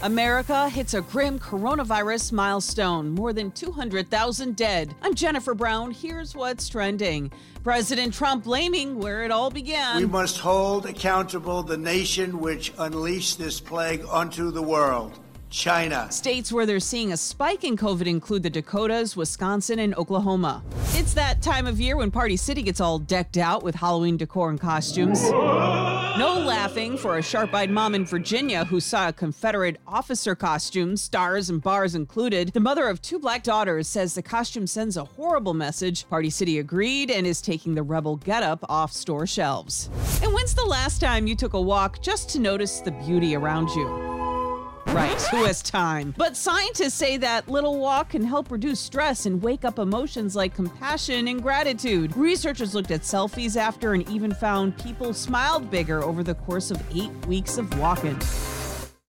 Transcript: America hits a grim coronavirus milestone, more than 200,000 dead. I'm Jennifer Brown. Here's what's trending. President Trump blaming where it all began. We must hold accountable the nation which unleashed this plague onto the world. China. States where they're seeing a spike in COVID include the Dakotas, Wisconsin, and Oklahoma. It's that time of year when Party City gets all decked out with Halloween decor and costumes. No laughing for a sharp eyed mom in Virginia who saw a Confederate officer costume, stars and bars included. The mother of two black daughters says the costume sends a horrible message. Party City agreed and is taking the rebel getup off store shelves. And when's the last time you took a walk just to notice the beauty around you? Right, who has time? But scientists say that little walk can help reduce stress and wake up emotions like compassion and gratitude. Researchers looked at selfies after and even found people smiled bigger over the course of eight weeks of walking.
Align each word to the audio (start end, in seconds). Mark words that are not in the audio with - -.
America 0.00 0.68
hits 0.68 0.94
a 0.94 1.02
grim 1.02 1.40
coronavirus 1.40 2.30
milestone, 2.30 3.10
more 3.10 3.32
than 3.32 3.50
200,000 3.50 4.54
dead. 4.54 4.94
I'm 5.02 5.12
Jennifer 5.12 5.54
Brown. 5.54 5.90
Here's 5.90 6.36
what's 6.36 6.68
trending. 6.68 7.32
President 7.64 8.14
Trump 8.14 8.44
blaming 8.44 9.00
where 9.00 9.24
it 9.24 9.32
all 9.32 9.50
began. 9.50 9.96
We 9.96 10.06
must 10.06 10.38
hold 10.38 10.86
accountable 10.86 11.64
the 11.64 11.76
nation 11.76 12.38
which 12.38 12.72
unleashed 12.78 13.40
this 13.40 13.58
plague 13.58 14.04
onto 14.08 14.52
the 14.52 14.62
world. 14.62 15.18
China. 15.50 16.06
States 16.12 16.52
where 16.52 16.64
they're 16.64 16.78
seeing 16.78 17.12
a 17.12 17.16
spike 17.16 17.64
in 17.64 17.76
COVID 17.76 18.06
include 18.06 18.44
the 18.44 18.50
Dakotas, 18.50 19.16
Wisconsin, 19.16 19.80
and 19.80 19.96
Oklahoma. 19.96 20.62
It's 20.90 21.14
that 21.14 21.42
time 21.42 21.66
of 21.66 21.80
year 21.80 21.96
when 21.96 22.12
Party 22.12 22.36
City 22.36 22.62
gets 22.62 22.80
all 22.80 23.00
decked 23.00 23.36
out 23.36 23.64
with 23.64 23.74
Halloween 23.74 24.16
decor 24.16 24.50
and 24.50 24.60
costumes. 24.60 25.20
No 26.18 26.36
laughing 26.36 26.98
for 26.98 27.18
a 27.18 27.22
sharp 27.22 27.54
eyed 27.54 27.70
mom 27.70 27.94
in 27.94 28.04
Virginia 28.04 28.64
who 28.64 28.80
saw 28.80 29.06
a 29.06 29.12
Confederate 29.12 29.76
officer 29.86 30.34
costume, 30.34 30.96
stars 30.96 31.48
and 31.48 31.62
bars 31.62 31.94
included. 31.94 32.48
The 32.48 32.58
mother 32.58 32.88
of 32.88 33.00
two 33.00 33.20
black 33.20 33.44
daughters 33.44 33.86
says 33.86 34.16
the 34.16 34.22
costume 34.22 34.66
sends 34.66 34.96
a 34.96 35.04
horrible 35.04 35.54
message. 35.54 36.08
Party 36.08 36.28
City 36.28 36.58
agreed 36.58 37.12
and 37.12 37.24
is 37.24 37.40
taking 37.40 37.76
the 37.76 37.84
rebel 37.84 38.16
getup 38.16 38.64
off 38.68 38.92
store 38.92 39.28
shelves. 39.28 39.90
And 40.20 40.34
when's 40.34 40.54
the 40.54 40.64
last 40.64 41.00
time 41.00 41.28
you 41.28 41.36
took 41.36 41.52
a 41.52 41.60
walk 41.60 42.02
just 42.02 42.28
to 42.30 42.40
notice 42.40 42.80
the 42.80 42.90
beauty 42.90 43.36
around 43.36 43.68
you? 43.68 44.07
Right, 44.94 45.20
who 45.30 45.44
has 45.44 45.62
time? 45.62 46.14
But 46.16 46.36
scientists 46.36 46.94
say 46.94 47.18
that 47.18 47.48
little 47.48 47.78
walk 47.78 48.10
can 48.10 48.24
help 48.24 48.50
reduce 48.50 48.80
stress 48.80 49.26
and 49.26 49.42
wake 49.42 49.64
up 49.64 49.78
emotions 49.78 50.34
like 50.34 50.54
compassion 50.54 51.28
and 51.28 51.42
gratitude. 51.42 52.16
Researchers 52.16 52.74
looked 52.74 52.90
at 52.90 53.02
selfies 53.02 53.56
after 53.56 53.92
and 53.92 54.08
even 54.08 54.32
found 54.32 54.78
people 54.78 55.12
smiled 55.12 55.70
bigger 55.70 56.02
over 56.02 56.24
the 56.24 56.34
course 56.34 56.70
of 56.70 56.82
eight 56.96 57.12
weeks 57.26 57.58
of 57.58 57.78
walking. 57.78 58.18